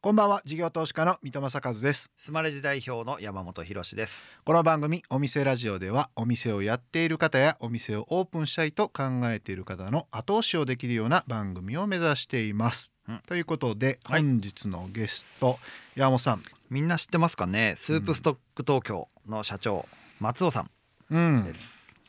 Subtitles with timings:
[0.00, 0.42] こんばんは。
[0.44, 2.12] 事業投資家の三戸正和です。
[2.16, 4.38] スマレジ代表の山本博です。
[4.44, 13.18] この番組お店ラジオではお店をやっている方やお店をオープンしたいと考えている方の後押しをできるような番組を目指しています、うん。
[13.26, 14.22] ということで、はい。
[14.22, 15.58] 本日のゲスト
[15.96, 16.44] 山本さん。
[16.70, 17.74] みんな知ってますかね？
[17.76, 19.84] スープストック東京の社長
[20.20, 20.70] 松尾さん
[21.10, 21.44] うん。
[21.44, 21.58] です、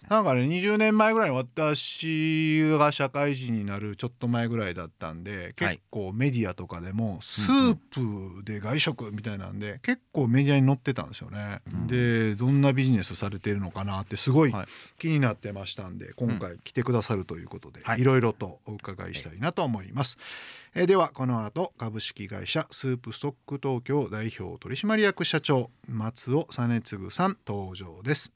[0.08, 11.62] なんかね20年前ぐらいに私が社会人になるちょっと前ぐらいだったんではい結構メディアとかでもスープで外食みたいなんで結構メディアに載ってたんですよね。
[11.72, 14.66] うんでどんなビジネスされてるのかなってすごいはい
[14.98, 20.18] 気になってましたんで今回来てくださるということではいいろいろとお伺いしたいなと思います。
[20.76, 28.34] えーではこの後株式会社スープストック東京代表取締役社長松尾実次さん登場です。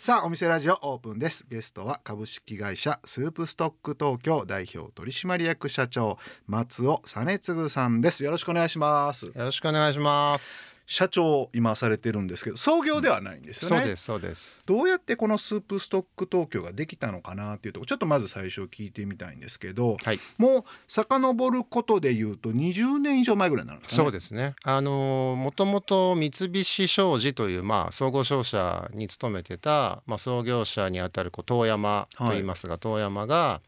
[0.00, 1.44] さあお店ラジオオープンです。
[1.50, 8.22] ゲストは株式会社スープストック東京代表取締役社長松尾実次さんです。
[8.22, 9.26] よろしくお願いします。
[9.26, 10.77] よろしくお願いします。
[10.90, 14.62] 社長今されてるんですけど創業ではないんですよね、そうですそうです。
[14.64, 20.18] どうやってこのスープストック東京ができたのかなっていうとこちょっとまず最初聞いてみたいんですけどはい。
[20.38, 24.54] もう遡ることで言うと20年以上前ぐらいになるんですかねそうですね。
[24.64, 33.60] あのもともと三菱商事というまあ総合商社に勤めてたまあ創業者にあたるこう遠山と言いますが、遠山が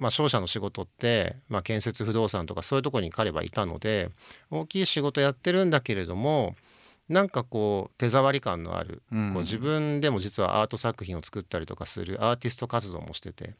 [0.00, 4.10] まあ商社の仕事ってまあ建設不動産とかそういうところに彼はいたので
[4.50, 6.56] 大きい仕事やってるんだけれども。
[7.10, 9.32] なんかこう手触り感のある、うん。
[9.32, 13.56] こう自分でも実はアート作品を作ったりとかするアーティスト活動もしてて、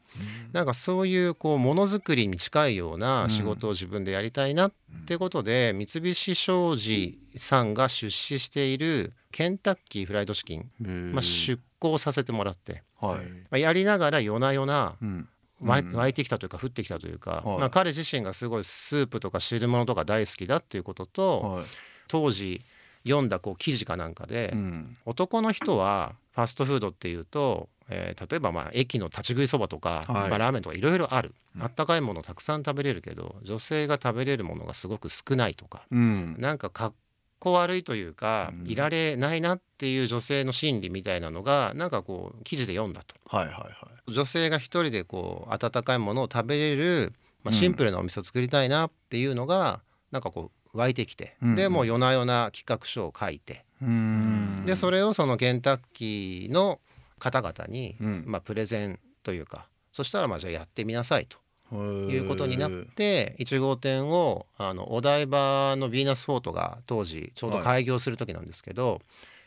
[0.53, 4.73] なんかそういうこうものづくりに近いような仕事を自分でやりたいなっ
[5.05, 10.71] てことで、三菱商事さんが出資しているケンタッキーフライドチキン、
[11.13, 15.29] まあ、出向させてもらって、はい、まあ、やりながら夜な夜なうん
[15.63, 17.59] 湧いてきたというか降ってきたというか、はい。
[17.59, 21.65] まあ、彼自身がすごいスープとか汁物とか大好きだっていうことと、はい。
[22.09, 22.61] 当時
[23.05, 24.97] 読んだこう記事かなんかで、うん。
[25.05, 30.29] 男の人はファストフードっていうと、えー例えばまあ駅の立ち食いそばとか、はい。
[30.31, 36.37] まあ、ラーメンとかいろいろある、あったかいものたくさん食べれるけど女性が食べれるものがすごく少ないとかうん。
[36.39, 36.93] なんかかっ
[37.41, 38.71] こ悪いというか、うん。
[38.71, 43.17] いられないなっていう女性の心理みたいなのがなんかこう記事で読んだと。
[43.27, 43.69] はいはいは
[44.07, 44.13] い。
[44.13, 47.13] 女性が一人でこう温かいものを食べれる、
[47.43, 49.81] まあ、シンプルなお店を作りたいなっていうのが、
[50.13, 53.65] なんかこう湧いてきて、うんでもう夜な夜な企画書を書いて。
[53.83, 54.63] うん。
[54.67, 56.81] でそれをそのケンタッキーの
[57.19, 58.25] 方々に、うん。
[58.27, 61.39] まあ、プレゼンというかそしたらまあじゃあやってみなさいと
[61.73, 69.01] いいうことになって1号店をあのお台場のヴィーナスフォートが当時ちょうど開業する時なんですけど、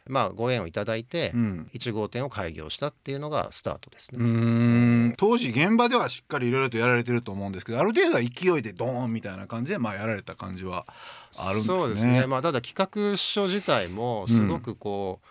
[0.08, 4.24] まあご縁をいただいてうん1号店を開業したっていうのがスタートですうね。
[5.10, 10.86] ん当時現場ではしっかりいろいろとやられてると思うんですけどある程度は勢いでドーンみたいな感じでまあやられた感じは
[11.40, 11.80] あるんですね。
[11.80, 12.76] そうですね、まあ、ただ企
[13.12, 15.28] 画書自体もすごくこう、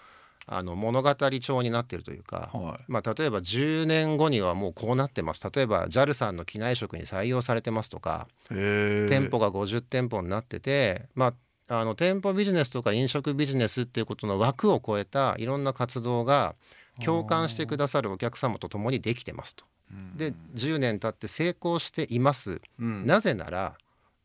[0.47, 2.85] あの物語調になっているというか、はい。
[2.89, 5.43] まあ、例えば10年後にはもうこうなってます。
[5.55, 11.35] 例えば JAL さんの機内食に採用されてますとか、店舗が50店舗になってて、ま
[11.69, 16.55] あ、あの店舗ビジネスとか飲食ビジネスっていうことの枠を超えたいろんな活動が
[17.03, 19.65] 共感してくださるお客様と共にできてますと。
[20.17, 22.61] で10年経って成功しています。
[22.79, 23.07] うん。
[23.07, 23.75] なぜなら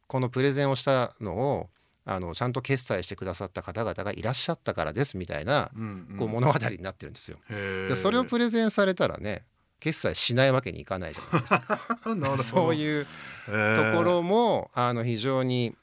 [0.08, 1.70] このプレゼンをしたのを
[2.09, 7.38] あのちゃんと決済してくださった方々がいらっしゃったからですみたいなうんうんこう物語になってるんですよ。
[7.50, 9.44] でそれをプレゼンされたらね
[9.81, 11.79] 決済しないわけにいかないじゃないですか。
[12.40, 13.09] そういうと
[13.95, 15.75] ころもあの非常に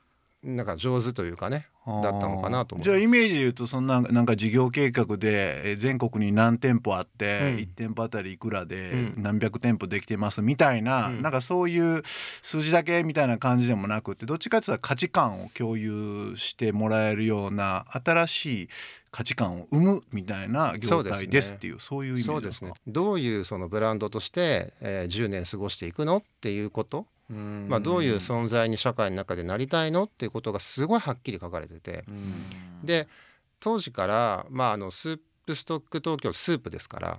[0.43, 7.57] なんか上手というかねだったのかなとじゃあイメージで言うとそんななんか事業計画でえー全国に何店舗あって、うん。
[7.57, 9.15] 1店舗あたりいくらでうん。
[9.19, 11.23] 何百店舗できてますみたいな、うん。
[11.23, 18.69] なんかそういう数字だけみたいな感じでもなくってどっちかっていうと価値観を共有してもらえるような新しい
[19.11, 22.73] 価値観を生むみたいな業態ですっていうそういう意味そうですね。
[22.87, 32.05] どういうそのブランドとして、えー10年過ごしていくのっていうこと、うんまあ、どういう存在に社会の中でなりたいのっていうことがすごいはっきり書かれてて。
[32.09, 32.85] うん。
[32.85, 33.09] で
[33.61, 37.19] 当時から、まあ、あのスープストック東京スープですから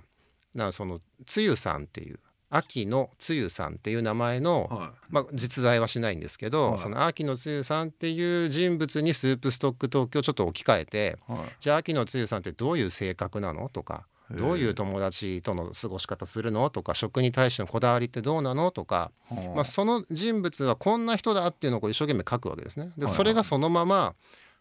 [0.54, 2.20] なそのつゆさんっていう
[2.50, 6.78] 秋のつゆさんっていう名前の、はまあ、実在はしないんですけど、はい。
[6.78, 11.40] その秋野つゆさんっていう人物にスープストック東京をちょっと置き換えていはい。
[11.58, 22.92] じゃあ秋野つゆさんってどういう性格なのとかどういう友達との過ごし方するのとか食に対してのこだわりってどうなのとか、はまあ、その人物はこんな人だっていうのを一生懸命書くわけですね。
[22.96, 23.14] ではい。
[23.14, 24.14] それがそのまま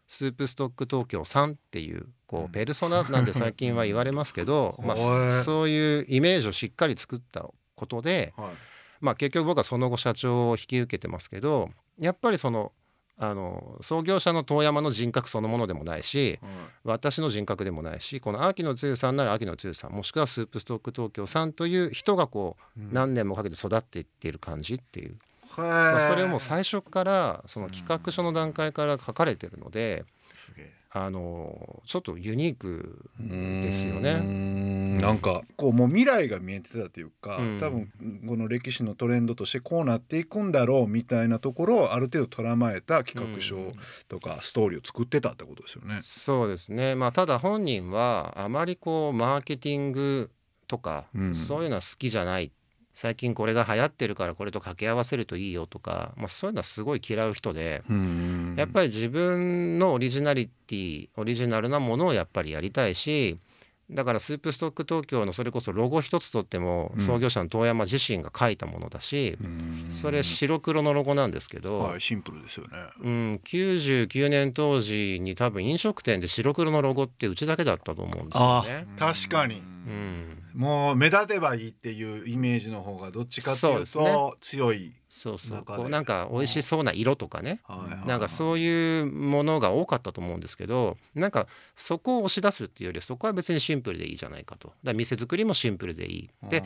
[0.07, 5.44] スープストック東京さんっていうこうペルソナなんて最近は言われますけど、 まあ、はい。
[5.44, 8.50] そういうイメージをしっかり作ったことで、はい。
[9.01, 11.69] まあ、結局僕はその後社長を引き受けてますけど
[12.00, 12.71] やっぱりその
[13.17, 16.38] あの創業者の遠山の人格そのものでもないし
[16.83, 25.15] 私の人格でもないしこの秋野剛さんなら秋野剛さんもしくはスープストック東京さんという人がこう何年もかけて育っていっている感じっていう、
[25.57, 30.03] まあ、それをもう最初からその企画書の段階から書かれてるので。
[30.33, 34.95] すげえあのちょっとユニークですよね。
[34.97, 35.42] なんか。
[35.57, 37.59] こうもう未来が見えてたというか、うん。
[37.59, 37.92] 多分
[38.25, 43.74] この歴史のトレンドとしてこうなっていくんだろうみたいなところをある程度捉まえた企画書
[44.07, 45.97] とかストーリーを作ってたってことですよね。
[46.00, 50.31] そうですね、まあ、ただ本人はあまりこうマーケティング
[50.69, 51.36] とか、うん。
[51.36, 52.53] そういうのは好きじゃない
[52.95, 63.38] 最近これが流行ってるからこれと掛け合わせるといいよとか、まあ、そういうのはすごい嫌う人で、うんやっぱり自分のオリジナリティオリジナルなものをやっぱりやりたいし
[63.92, 72.71] だからスープストック東京のそれこそロゴ一つとってもうん創業者の遠山自身が書いたものだし、うんそれ白黒のロゴなんですけど、はいシンプルですよね。
[73.01, 78.88] うん、99年当時に多分飲食店で白黒のロゴってうちだけだったと思うんですよね。
[78.98, 79.75] 確かにうん、
[80.56, 84.94] もう目立てばいいっていうイメージの方がどっちかっていうと強い。
[85.10, 85.64] そうそう。
[85.64, 87.60] こうなんか美味しそうな色とかね。
[87.64, 94.74] はいはいなんかそういうものが多かったと思うんですけどなんかそこを押し出すっていうよりそこは別にシンプルでいいじゃないかと。
[94.84, 96.30] だ店作りもシンプルでいい。
[96.50, 96.64] で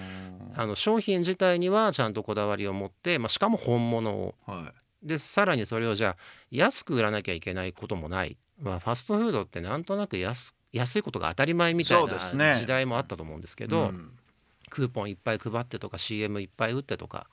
[0.55, 4.35] あの商品自体にはちゃんとこだわりを持って、まあ、しかも本物を。
[4.45, 6.17] はでさらにそれをじゃあ
[6.51, 13.67] 安く売らなきゃいけないこともない、まあ、ファストフードってなんとなく安安いことが当たり前みたいな時代もあったと思うんですけい。
[13.67, 14.11] ど、うん。
[14.69, 17.27] クーポンいっぱい配ってとか CM いっぱい打ってとか。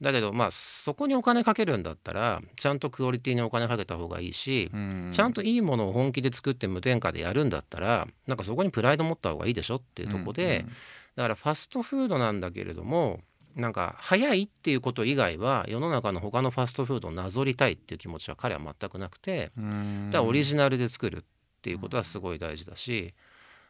[0.00, 4.70] だけどまあそこにお金かけるんだったらちゃんとクオリティにお金かけた方がいいし、
[5.10, 10.66] ちゃんといいものを本気で作って無添加でやるんだったらなんかそこにプライド持った方がいいでしょっていうとこで、
[11.14, 13.20] だからファストフードなんだけれども
[13.54, 20.10] なんか早いっていうこと以外は世の中の他のファストフードをなぞりたいっていう気持ちは彼は全くなくてうん。
[20.10, 21.24] だからオリジナルで作る
[21.66, 23.12] っていうことはすごい大事だし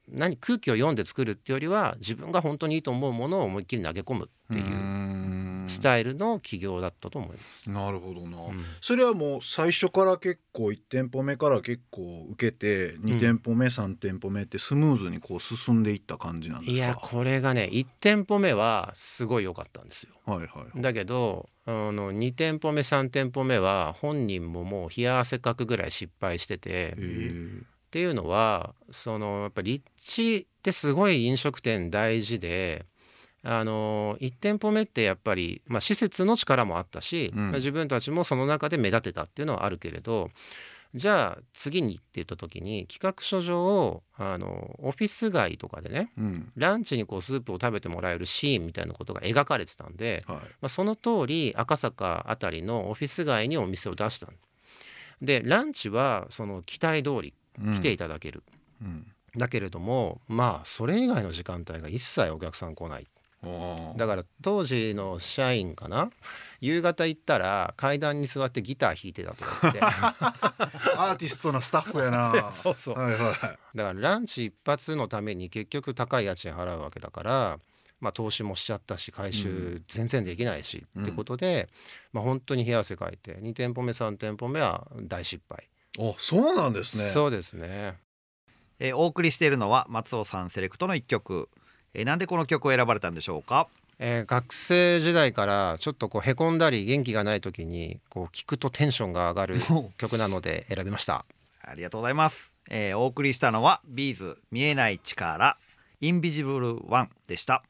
[0.07, 5.65] 何空気を読んで作るっていうよりは自分が本当にいいと思うものを思いっきり投げ込むっていううん。
[5.67, 7.69] スタイルの起業だったと思います。
[7.69, 8.65] なるほどな、うん。
[8.81, 16.73] それはもう最初から結構1店舗目から結構受けて2店舗目、3店舗目ってスムーズにこう進んでいった感じなんですか？
[16.73, 20.15] いやこれがね1店舗目はすごい良かったんですよ。
[20.25, 20.45] はいは
[20.77, 32.85] いだけどあの2店舗目3店舗目は本人ももう冷や汗かくぐらい失敗しててへえっていうのはそのやっぱ立地ってすごい飲食店大事で
[33.43, 37.51] あの1店舗目ってやっぱり、まあ、施設の力もあったし、うん。
[37.51, 40.31] まあ自分たちもその中で目立てたっていうのはあるけれど
[40.95, 46.53] じゃあ次にって言った時に企画書上あのオフィス街とかでねうん。
[46.57, 50.37] ランチにこうスープを食べてもらえるシーンみたいなことが描かれてたんで、はい。
[50.39, 54.27] まあ、その通り赤坂あたりのオフィス街にお店を出した。
[54.27, 54.33] の
[55.23, 57.33] でランチはその期待通り
[57.73, 58.43] 来ていただける、
[58.83, 59.07] うん。
[59.37, 63.07] だけれどもまあそれ以外の時間帯が一切お客さん来ない。
[63.97, 66.11] だから当時の社員かな？
[66.61, 69.81] 夕方行ったら階段に座ってギター弾いてたとか言って。
[70.99, 72.33] アーティストなスタッフやな。
[72.51, 72.99] そうそう。
[72.99, 77.61] はいはいだからランチ一発のために結局高い家賃払うわけだから、
[78.01, 81.69] まあ、投資もしちゃったし回収全然できないし、うんってことで、
[82.13, 87.05] まあ、本当に冷や汗かいて2店舗目3店舗目は大失敗、あそうなんですね。
[87.05, 87.95] そうですね。
[88.79, 91.49] えーお送りしているのは松尾さんセレクトの一曲、
[91.95, 93.69] えーなんでこの曲を選ばれたんでしょうか？
[93.99, 99.57] えー学生時代からちょっとこうへこんだり元気がない時にこう聞くとテンションが上がる
[99.97, 101.25] 曲なので選びました。
[101.63, 105.57] ありがとうございます、えーお送りしたのはビーズ見えない力
[106.01, 107.63] インビジブルワンでした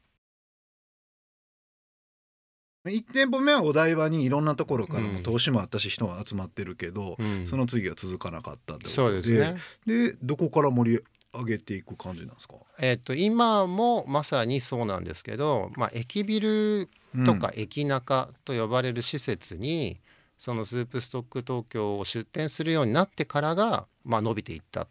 [2.89, 7.47] 1店舗目はお台場にいろんなところからうんも投資もあったし人が集まってるけど、うん。
[7.47, 9.55] その次は続かなかったってことそうですね。
[9.85, 10.99] でどこから盛り
[11.33, 12.55] 上げていく感じなんですか？
[12.79, 16.89] えっと今もまさにそうなんですけど、まあ、駅ビル
[17.25, 19.99] とか駅中と呼ばれる施設に、
[20.37, 24.87] そのスープストック東京を出店するようになってからが、まあ、伸びていった。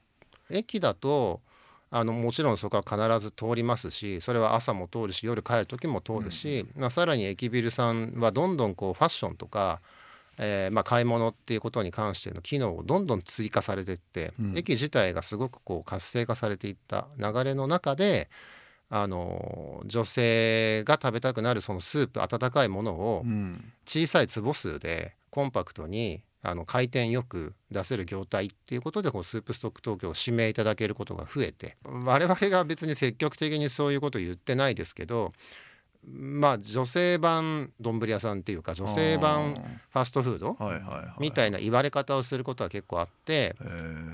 [0.51, 1.41] 駅だと
[1.91, 9.81] あのもちろんそこは必ず通りますしそれは朝も通るし夜帰る時も通るし、まあ、さらに駅ビルさんはどんどんこうファッションとか、
[10.39, 14.59] えーまあ、買い物っていうことに関しての機能をどんどん追加されていって、うん。
[14.59, 18.29] 駅自体がすごくこう活性化されていった流れの中で
[18.91, 23.73] あの女性が食べたくなるそのスープ温かいものをうん。
[23.87, 35.33] 小さい粒数でコンパクトにあの回転よく出せる業態っていうことでこうスープストック東京を指名いただけることが増えて我々が別に積極的にそういうことを言ってないですけど
[36.09, 39.55] まあ女性版丼屋さんっていうか女性版
[39.91, 40.57] ファストフード
[41.19, 43.57] みたいな言われ方をすることは結構あって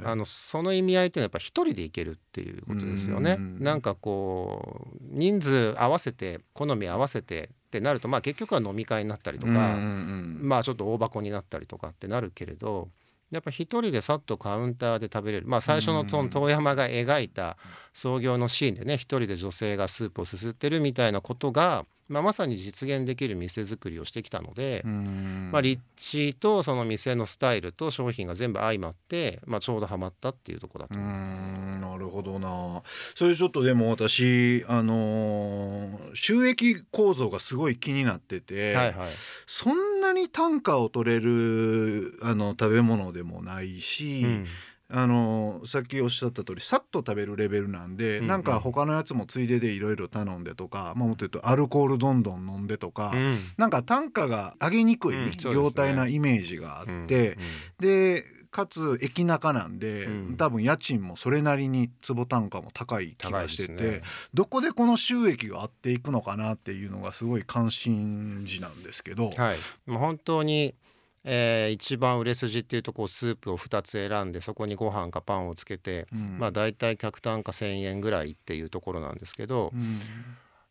[0.02, 3.36] あのその意味合いっていうのはやっぱ一人で行けるっていうことですよね。
[3.38, 3.62] うん。
[3.62, 12.90] なんかこう人数合わせて好み合わせてってなるとまあ結局は飲み会になったりとか、まあちょっと大箱になったりとかってなるけれど
[13.30, 15.46] やっぱ一人でさっとカウンターで食べれる。
[15.46, 17.56] まあ最初のその遠山が描いた
[17.94, 25.50] 創業のシーンでね一人で女性がスープをすすってるみたいなことが、まあ、まさに実現できる店作りをしてきたのでう、ん。
[25.50, 31.42] まあ、立地とその店のスタイルと商品が全部相まって、まあ、ちょうどハマったっていうところだうと思います。
[31.42, 31.80] ん。
[31.80, 32.82] なるほどな。
[33.14, 39.08] それちょっとでも私あのー収益構造がすごい気になってて、はいはい。
[39.46, 44.46] そんなに単価を取れるあの食べ物でもないし、うん
[44.94, 48.28] あのさっきおっしゃった通りさっと食べるレベルなんで、うんうん。
[48.28, 53.38] なんか他のやつもついででいろいろ頼んでとか、まあ、もっと言うとアルコールどんどん飲んでとか、うん。
[53.56, 57.38] なんか単価が上げにくい業態なイメージがあって、
[57.80, 60.36] でかつ駅中なんで、うん。
[60.36, 64.02] 多分家賃もそれなりに坪単価も高い気がしてて、ね。
[64.34, 69.30] どこでこの収益が合っていくのかなっていうのがすごい関心事なんですけど。
[69.30, 70.74] はい、もう本当に、
[71.24, 76.38] えー一番売れ筋っていうとこうスープを2つ選んでそこにご飯かパンをつけて、うん。
[76.38, 80.00] まあ大体客単価1,000円ぐらいっていうところなんですけど、うん。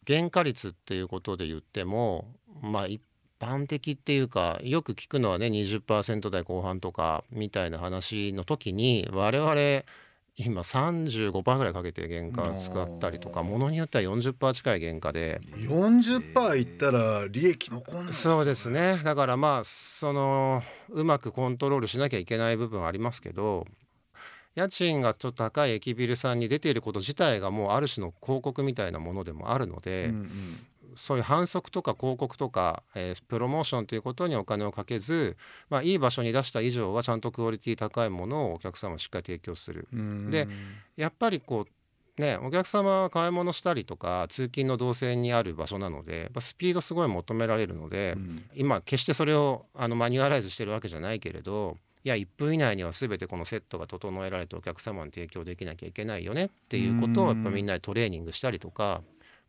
[0.07, 2.25] 原価率っていうことで言っても
[2.61, 3.01] まあ一
[3.39, 9.83] 般的っていうかよく聞くのはね20%台後半とかみたいな話の時に我々
[10.45, 15.39] 今35%ぐらいかけて原価使ったりとかものによっては40%近い原価で。
[15.55, 18.99] 40%いったら利益残んないそうですね。
[19.03, 23.65] だからまあそのうまくコントロールしなきゃいけない部分はありますけど
[24.55, 35.37] 家賃がちょっと高い駅ビルさんに出ていること自体がもうある種の広告みたいなものでもあるので、うんうんそういう反則とか広告とか、えープロモーションということにお金をかけず、
[35.69, 39.87] まあ、いい場所に出した以上はちゃんとクオリティ高いものをお客様にしっかり提供する。
[39.93, 40.47] うんで
[40.97, 41.65] やっぱりこ
[42.17, 59.01] うねお客様は買い物したりとか通勤の動線にある場所なのでやっぱスピードすごい求められるので、うん今決してそれをあのマニュアライズしてるわけじゃないけれどいや1分以内には全てこのセットが整えられてお客様に提供できなきゃいけないよねっていうことをやっぱみんなでトレーニングしたりとか。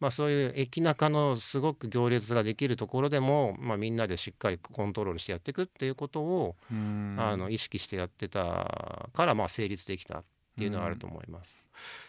[0.03, 10.25] まあ、そういう駅中のすごく行列ができるところでも、まあ、みんなでしっかりコントロールしてやっていくっていうことを、うんあの意識してやってたからまあ成立できたっ
[10.59, 11.63] ていうのはあると思います。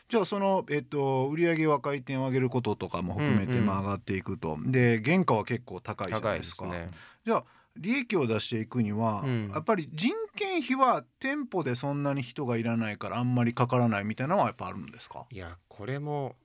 [0.09, 6.39] じゃあその、えっと、売上は回転を上げることとかも含めて、うんうんまあ、上がっていくとで原価は結構高いじゃな高いでか。
[6.39, 6.88] いですすね。
[7.25, 7.45] じゃあ
[7.77, 15.25] 利益を出していくには、うんやっぱり人件費は店舗でそんなに人がいらないからあんまりかからないみたいなのはやっぱあるんですか？
[15.29, 16.35] いやこれもん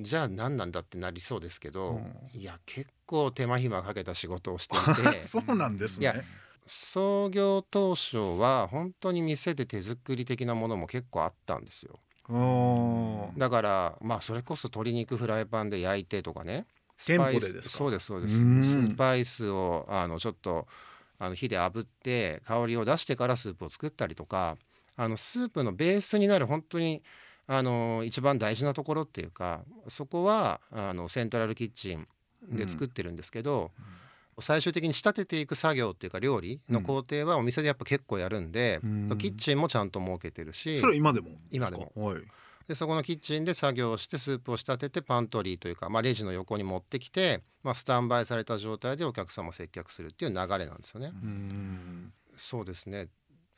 [0.00, 2.00] じゃあ何なんだってなりそうですけど、
[2.34, 5.22] ういや結構手間暇かけた仕事をしていて。
[5.24, 6.24] そうなんですね。
[6.66, 12.00] 創業当初は本当に店で手作り的なものも結構あったんですよ。
[13.36, 16.66] だからまあそれこそ鶏肉フライパンで焼いてとかね。
[16.96, 17.78] ス店パイス舗でですか？
[17.78, 18.62] そうですそうでうん。
[18.62, 20.66] すスパイスをあのちょっと
[21.18, 24.56] あの火で炙って香りを出してからスープを作ったりとか
[24.96, 27.02] あのスープのベースになる本当に
[27.46, 32.06] あの一番大事なところっていうかそこはあのセントラルキッチン
[32.50, 33.70] で作ってるんですけど、
[34.38, 39.18] 最終的に仕立てていく作業っていうか料理の工程はお店でやっぱ結構やるんで、うん。
[39.18, 41.30] キッチンもちゃんと設けてるしそれは今でも？
[41.50, 41.92] 今でも。
[41.94, 42.22] はい。
[42.68, 51.12] でそこのキッチンで作業してスープを仕立ててパントリーというか、まあ、レジの横に持ってきて、まあ、スタンバイされた状態でお客様を接客するっていう流れなんですよね。
[51.14, 52.12] うん。
[52.36, 53.08] そうですね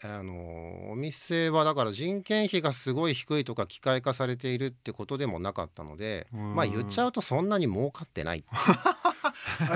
[0.04, 6.54] あのお店はだから人件費がすごい低いとか機械化されているってことでもなかったのでうん。
[6.54, 8.44] まあ言っちゃうとそんなに儲かってない。
[8.50, 9.14] あ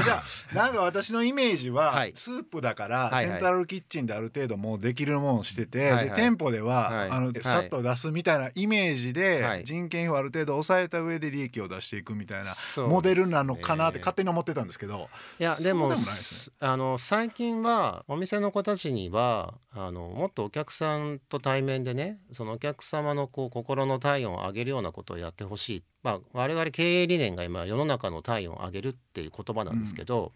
[0.05, 0.23] じゃあ
[0.55, 2.13] なんか私のイメージは、はい。
[2.15, 7.11] スープだから、セントラルキッチンである程度もうできるものをしてて、店舗では、はい。
[7.11, 9.65] あのさっと出すみたいなイメージで、はい。
[9.65, 12.53] 人件費をある程度抑えた上で利益を出していくみたいな
[12.87, 30.33] モデルなのかなって勝手に思ってたんですけどいやでもでもないですあの最近はお店の子たちにはあのもっとお客さんと対面でねそのお客様のこう心の体温を上げるようなことをやってほしい、まあ、我々経営理念が今世の中の体温を上げるっていう言葉なんですけど、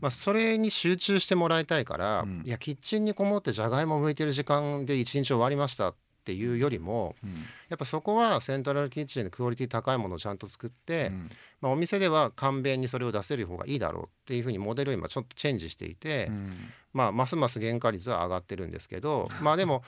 [0.00, 2.42] まあ、それに集中してもらいたいから、うん。
[2.44, 7.14] いやキッチンにこもってじゃがいも向いてる時間で一日終わりましたっていうよりも
[7.70, 11.28] やっぱそこはセントラルキッチンでクオリティ高いものをちゃんと作って、うん。
[11.62, 16.50] まあ、お店では簡便にそれを出せる方がいいだろうっていうふうにモデルを今ちょっとチェンジしていて、うん
[16.92, 19.82] まあ、ますます原価率は上がってるんですけどまあでも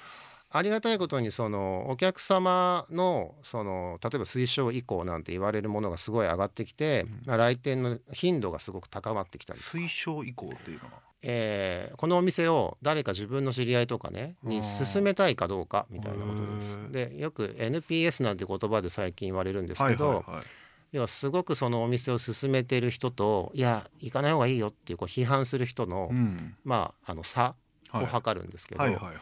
[0.53, 10.91] ありがたいことにそのお客様のその例えば推奨以降なんて言われるものがすごい上がってきて、まあ来店の頻度がすごく高まってきたり推奨以降っていうのは？
[11.23, 16.79] えーこのお店を誰か自分の知り合いとかねに勧めたいかどうかみたいなことです。
[16.91, 20.45] でよく NPS なんて言葉で最近言われるんですけど、はいはいはい。
[20.93, 26.57] 要はすごくそのお店を勧めてる人といや行かない方がいいよっていうこう批判する人の、うん。
[26.65, 27.55] まああの差
[27.91, 28.05] はい。
[28.05, 29.15] を測るんですけど、はいはいはい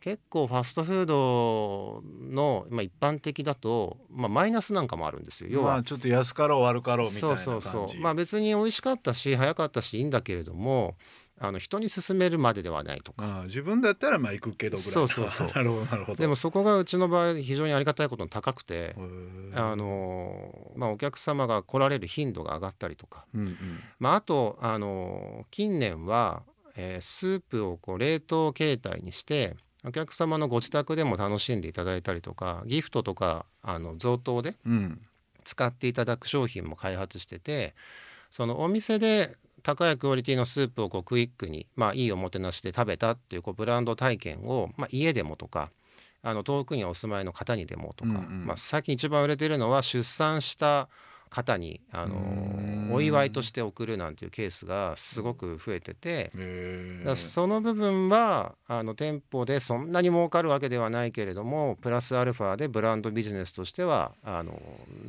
[0.00, 5.50] 結構ファストフードの、まあ、一般的だと、まあ、マイナスなんかもあるんですよ。
[5.50, 7.68] 要はまあちょっと安かろう悪かろうみたいなそ感じ。
[7.68, 8.00] うそうそう。
[8.00, 10.96] まあ別に美味しかったし早かったしいいんだけれども
[11.38, 13.24] あの人に勧めるまでではないとか。
[13.24, 15.48] ああ自分だったらまあ行くけどぐらいそうそうそう。
[15.54, 16.18] なるほどなるほど。
[16.18, 18.94] でもそこがうちの場合非常にありがたいことに高くて
[19.54, 23.26] あのまあお客様が来られる頻度が上がったりとか。
[23.34, 23.80] うんうん。
[23.98, 26.42] まああとあの近年は、
[26.76, 35.00] えースープをこう冷凍形態にしてお客様のご自宅でも楽しんでいただいたりとかギフトとかあの贈答でうん。
[35.44, 37.76] 使っていただく商品も開発してて
[38.32, 45.70] そのお店で高いクオリティのスープをこうクイックに、まあ、いいおもてなしで食べたっていうこうブランド体験を、まあ、家でもとか
[46.22, 48.46] あの遠くにお住まいの方にでもとか、うんうん。
[48.46, 50.88] まあ、最近一番売れてるのは出産した
[51.30, 56.30] 方にあのお祝いとして送るなんていうケースがすごく増えてて。
[57.16, 64.60] その部分はあの店舗でそんなに儲かるわけではないけれどもプラスアルファでブランドビジネスとしてはあの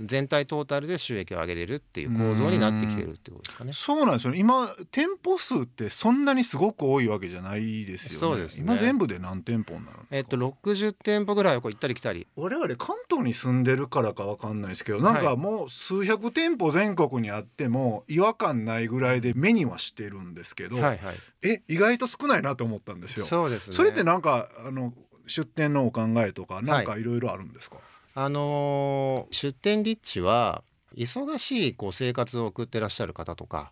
[0.03, 3.73] 全体トータルで収益を上げれるっていう構造になってきてるってことですかね。
[3.73, 4.39] そうなんですよね。
[4.39, 8.15] 今店舗数ってそんなにすごく多いわけじゃないですよね。
[8.17, 8.63] そうですね。
[8.65, 10.15] 今全部で何店舗になるんですか？
[10.17, 12.27] えっと60店舗ぐらいをこう行ったり来たり。
[12.35, 15.23] 我々関東に住んでるからかわかんないですけどなんはい。
[15.23, 20.99] かもう数百店舗全国にあっても違和感ないぐらいで目にはしてるんですけど、はいはい。
[21.43, 23.25] え意外と少ないなと思ったんですよ。
[23.25, 23.75] そうですね。
[23.75, 24.93] それってなんかあの
[25.27, 27.77] 出店のお考えとかなんかいろいろあるんですか、
[28.15, 30.63] あのー出店立地は
[30.95, 33.71] 忙しいこう生活を送ってらっしゃる方とか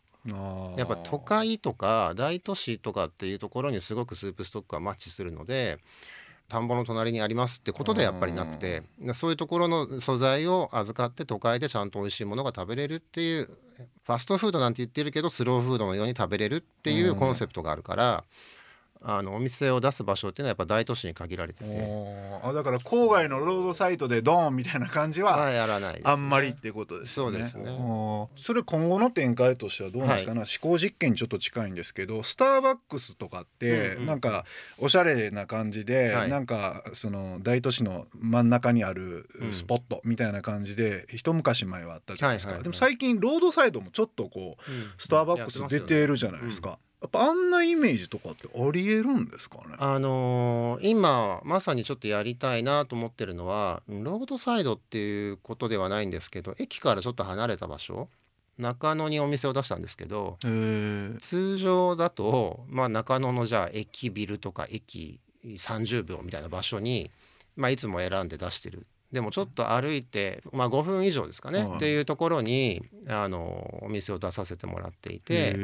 [0.78, 5.78] やっぱ都会とか大都市とかっていうところにすごくスープストックはマッチするので
[6.48, 8.84] 田んぼの隣にありますってことでやっぱりなくて
[9.14, 18.24] そういうところの素材を預かって都会でちゃんと美味しいものが食べれるっていうファストフードなんて言ってるけどスローフードのように食べれるっていうコンセプトがあるから
[19.08, 21.66] あのお店を出す場所っていうのはやっぱ大都市に限られてて。
[22.44, 26.12] あだから郊外のロードサイトでドーンみたいな感じははやらないですね。
[26.12, 27.46] あんまりってことですよね。
[27.46, 27.78] そうですね。
[28.36, 34.46] それ今後の展開としてはどうなんですかね、思考実験にちょっと近いんですけどスターバックスとかってうんうんなんか
[34.80, 36.30] おしゃれな感じで、はい。
[36.30, 39.54] なんかその大都市の真ん中にあるうん。
[39.54, 42.74] スポットみたいな感じで一昔前はあったじゃないですか、はいはいはい。
[42.74, 44.86] でも最近ロードサイドもちょっとこううん。
[44.98, 46.80] スターバックス出てるじゃないですか。
[47.06, 49.76] やっぱあんなイメージとかってありえるんですかね？
[49.78, 58.08] あのー今まさにちょっとやりたいなと思ってるのはロードサイドっていうことではないんですけど駅からちょっと離れた場所
[58.58, 67.12] 中野にお店を出したんですけど通常だと、まあ、中野のじゃあ駅ビルとか駅30秒みたいな場所に、
[67.56, 68.88] まあ、いつも選んで出してる。
[69.12, 75.56] でもちょっと歩いて、まあ、5分以上ですかね、はいっていうところにあのお店を出させてもらっていて、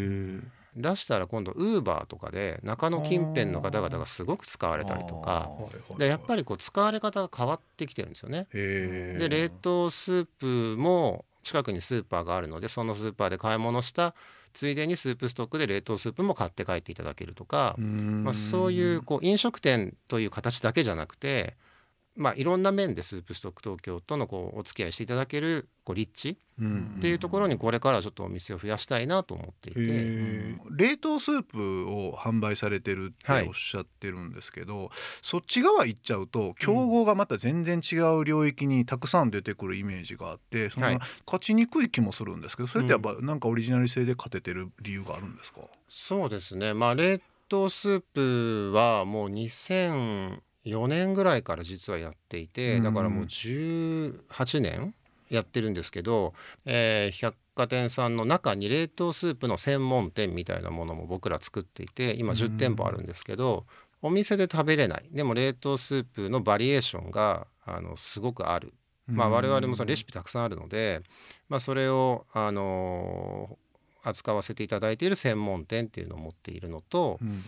[0.75, 5.49] 出したら今度ウーバーとかで中野近辺の方々がすごく使われたりとか。
[5.97, 8.47] でやっぱりこう使われ方が変わってきてるんですよね。
[8.51, 14.15] で冷凍スープも近くにスーパーがあるのでそのスーパーで買い物した
[14.53, 21.55] ついでにスープストックで冷凍スープも買って帰っていただけるとか、まあ、そういうこう飲食店という形だけじゃなくて、
[22.15, 29.79] まあ、いろんな面でスープストック東京とのこうお付き合いしていただけるこう立地っていうところにこれからちょっとお店を増やしたいなと思っていて。
[29.79, 30.57] へー。
[30.69, 40.99] 冷凍スープを販売されてるってはいおっしゃってるんですけど、そっち側行っちゃうと競合がまた全然違う領域にたくさん出てくるイメージがあってその、はい。
[41.25, 46.73] 勝ちにくい気もするんですけどそれってやっぱなんかオリジナル性で勝ててる理由があるんですか、そうですね。
[46.73, 49.29] まあ冷凍スープはもう
[50.65, 54.93] 2004年ぐらいから実はやっていてうんだからもう18年
[55.29, 56.33] やってるんですけど、
[56.65, 63.65] えー百貨店さんの中に冷凍スープの専門店みたいなものも僕ら作っていて今10店舗あるんですけど
[64.01, 65.05] お店で食べれない。
[65.11, 68.73] でも冷凍スープのバリエーションがあのすごくある。
[69.07, 71.01] まあ、我々もそのレシピたくさんあるので、
[71.49, 73.55] まあ、それを、あのー
[74.03, 77.43] 扱わせていただいている専門店っていうのを持っているのと、うん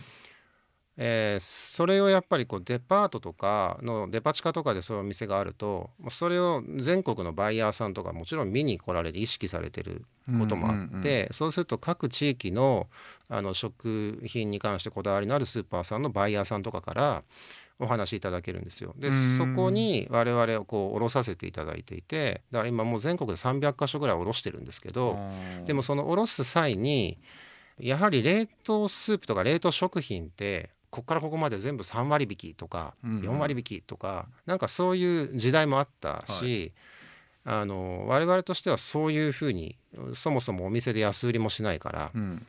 [0.96, 10.04] えーそれをやっぱりこうデパートとかのデパ地下とかでそういうお店があるとまあそれを全国のバイヤーさんとかもちろん見に来られて意識されてる
[10.38, 12.86] こともあって、そうすると各地域の
[13.28, 17.22] あの食品に関してこだわりのあるスーパーさんのバイヤーさんとかから
[17.78, 18.94] お話しいただけるんですよ。
[18.98, 25.18] でうんそこに我々をこう卸させていただいていてだから今もう全国で300箇所ぐらい卸してるんですけど
[25.66, 27.18] でもその卸す際に
[27.78, 36.72] やはり冷凍スープとか冷凍食品ってここからここまで全部3割引きとかうん4割引きとかなんかそういう時代もあったし、
[37.44, 39.76] あの我々としてはそういうふうに
[40.12, 42.46] そもそもお店で安売りもしないからうん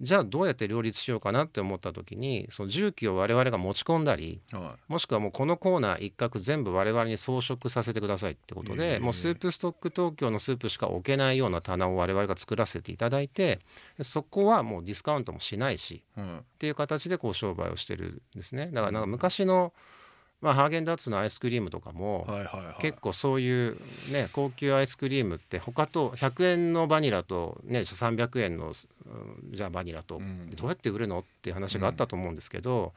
[0.00, 13.58] じゃあどうやって両立しようかなって思った時にその重機を我々が持ち込んだりはもしくはもうこのコーナー一角全部我々に装飾させてくださいってことへでえもうスープストック東京のスープしか置けないような棚を我々が作らせていただいて
[13.96, 18.70] でそこはもうディスカウントもしないしっていう形でこう商売をしてるんですね。
[18.72, 19.72] だからなんか昔の、
[20.40, 22.74] まあ、ハーゲンダッツのアイスクリームとかも、いはいはいはい。
[22.80, 23.76] 結構そういう
[24.12, 30.50] ね高級アイスクリームって他と100円のバニラとね300円のうんじゃあバニラとうん。
[30.50, 32.92] どうやって売るのっていう話があったと思うんですけど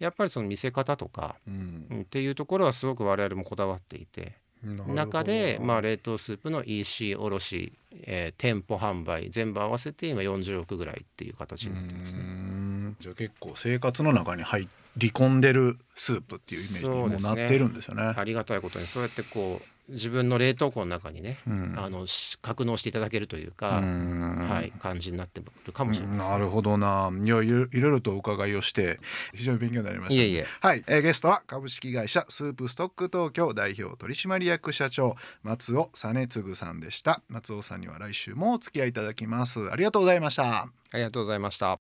[0.00, 1.86] やっぱりその見せ方とかうん。
[1.90, 12.22] うんっていうところはすごく我々もこだわっていて中でまあ冷凍スープの EC 卸、えー店舗販売全部合わせて今40億ぐらいっていう形になってますね。
[12.22, 12.96] ん。
[13.00, 18.14] じゃあ結構生活の中に入り込んでるスープっていうイメージにもうなってるんですよね。
[18.16, 21.74] ありがたいことにそうやってこう自分の冷凍庫の中にね、うん。
[21.76, 24.46] あのし格納していただけるというか、うん。
[24.48, 27.10] はい、感じになってるかもしれないです、なるほどな。
[27.12, 29.00] いやいろいろいろとお伺いをして
[29.34, 30.22] 非常に勉強になりました。
[30.22, 30.46] いえいえ。
[30.60, 37.22] はい、えーゲストは株式会社スープストック東京代表取締役社長松尾実次さんでした。
[37.28, 39.70] 松尾さんには来週もお付き合いいただきます。
[39.70, 40.68] ありがとうございました。
[40.92, 41.91] ありがとうございました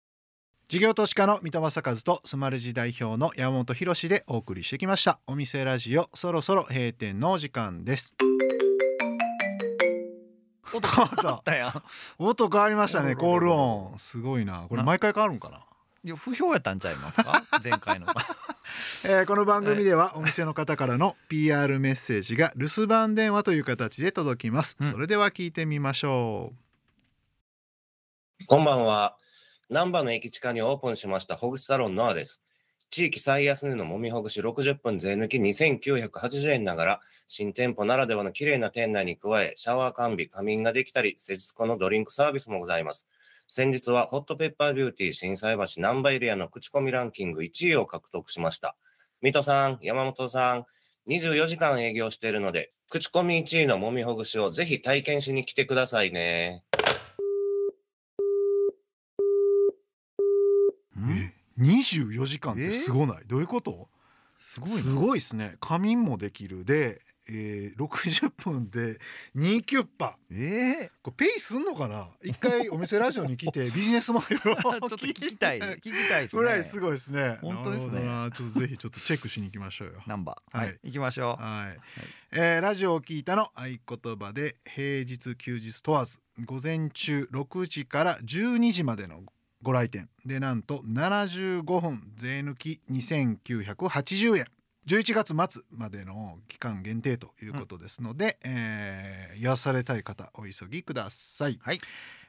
[0.68, 5.18] 事業投資家の三戸正和とスマレジ代表の山本博でお送りしてきました。
[5.26, 8.14] お店ラジオそろそろ閉店のお時間です。
[10.74, 11.82] 音変わっただやん。
[12.18, 13.98] 音変わりましたねコールオン。
[13.98, 14.66] すごいな。
[14.68, 15.64] これ毎回変わるんかな？
[16.04, 17.44] いや不評やったんちゃいますか？
[17.64, 18.06] 前回の
[19.06, 24.86] えーこの番組ではお店の方からの PR メッセージが留守番電話という形で届きます、うん。
[24.86, 26.52] それでは聞いてみましょ
[28.46, 29.16] こんばんは。
[29.70, 32.40] 難波の駅地下にオープンしましたほぐしサロンノアです。
[32.88, 43.06] 地域最安値のもみほぐし60分税抜き2980円ながら、新店舗ならではの綺麗な店内に加え、シャワー完備、仮眠ができたり、施術後のドリンクサービスもございます。
[43.46, 48.74] 先日はホットペッパービューティー震災橋難波エリアの口コミランキング1位を獲得しました。
[49.20, 50.64] 水戸さん、山本さん、
[51.10, 56.64] 24時間営業しているので、口コミ1位のもみほぐしをぜひ体験しに来てくださいね。
[60.97, 60.97] う、え
[61.58, 63.88] 24時間ってすごない、どういうこと？
[64.38, 65.56] すごいすごいですね。
[65.60, 68.98] 仮眠もできるで、えー、60分で
[69.34, 70.16] 2キュッパ。
[70.30, 70.84] え？
[70.84, 72.06] えこれペイすんのかな？
[72.22, 75.58] 一回お店ラジオに来て ビジネスモデルをちょっと聞きたい。
[75.58, 76.22] 聞きたい。
[76.22, 76.40] ですね。
[76.40, 77.38] ぐらいすごいですね。
[77.42, 78.00] 本当ですね。
[78.32, 80.02] ちょっとぜひちょっとチェックしに行きましょうよ。
[80.06, 80.56] ナンバー。
[80.56, 80.74] ははい。
[80.74, 81.42] い、行きましょう。
[81.42, 81.80] はい、
[82.30, 89.22] えーラジオを聞いたの合言葉で平日休日問わず午前中6時から12時までの
[89.62, 90.08] ご来店。
[90.24, 94.46] でなんと75分税抜き2980円。
[94.86, 101.80] 11月末までの期間限定ということですので、えー癒されたい方お急ぎください、はい。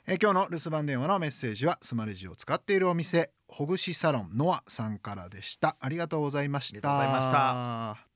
[0.06, 5.78] えー今日の留守番電話のメッセージはスマレジを使っているお店ほぐしサロンノアさんからでした。
[5.80, 6.76] ありがとうございました。
[6.76, 8.10] ありがとうございました。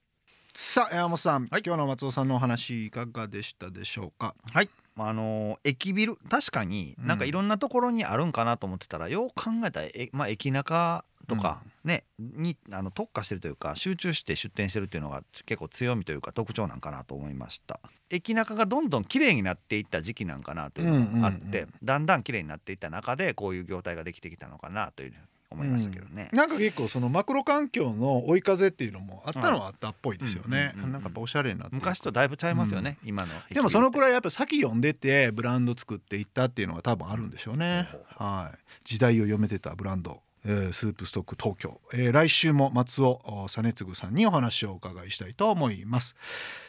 [0.60, 1.63] さあ山本さん、はい。
[1.65, 4.36] 今日の松尾さんのお話いかがでしたでしょうか？
[4.52, 17.79] はいあのー駅ビル確かになんかいろんなところにあるんかなと思ってたら、よう考えたらえ、まあ、駅中とかね、にあの特化してるというか集中して出店してるっていうのが結構強みというか特徴なんかなと思いました。
[18.10, 25.13] 駅中がどんどん綺麗になっていった時期なんかなというのがあって、うんうんうんだんだん綺麗になっていった中でこういう業態ができてきたのかなという
[25.54, 31.04] 思いましたけどね、なんか結構そのマクロ環境の追い風っていうのもあったのはあったっぽいですよね、うんうんうんうん。
[31.04, 38.58] なんかおしゃれにな昔とだいぶちゃいますよね、今のでもそのくらいらいやっぱ先読んでてブランド作っていったっていうのが多分あるんでしょうね、はい。
[38.84, 46.15] 時代を読めてたブランドえースープストック東京、えー来週も松尾実次さんにお話をお伺いしたいと思います。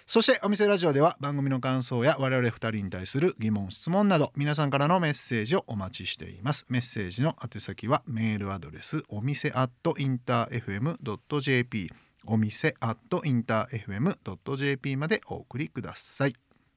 [0.06, 6.66] そしてお店ラジオでは番組の感想や我々二人に対する疑問質問など皆さんからのメッセージをお待ちしています。
[6.68, 11.90] メッセージの宛先はメールアドレスお店アットインター FM.jp
[12.26, 16.34] お店アットインター FM.jp までお送りください。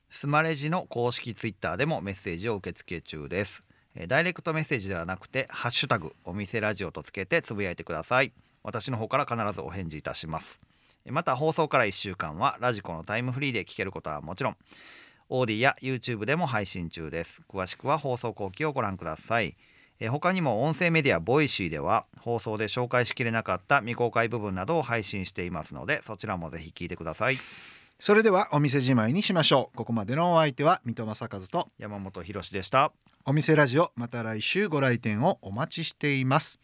[0.09, 3.66] スマレジの公式ツイッターでもメッセージを受け付け中です。
[4.05, 8.31] ダイレクトメッセージではなくてハッシュタグお店ラジオとつけてつぶやいてください。
[8.61, 10.61] 私の方から必ずお返事いたします。
[11.05, 14.57] また放送から1週間は radiko のタイムフリーで聞けることはもちろん
[15.29, 17.41] AuDee や YouTube でも配信中です。
[17.49, 19.55] 詳しくは放送後記をご覧ください。
[20.09, 27.39] 他にも音声メディア Voicy では放送で紹介しきれなかった未公開部分などを配信していますのでそちらもぜひ聞いてください。
[27.99, 29.77] それではお店じまいにしましょう。
[29.77, 32.91] ここまでのお相手は水戸正和と山本博史でした。
[33.25, 36.61] お店ラジオまた来週ご来店をお待ちしています